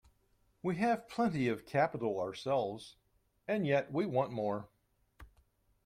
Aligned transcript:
We 0.63 0.77
have 0.77 1.07
plenty 1.07 1.47
of 1.47 1.67
capital 1.67 2.19
ourselves, 2.19 2.95
and 3.47 3.67
yet 3.67 3.91
we 3.91 4.07
want 4.07 4.31
more. 4.31 4.67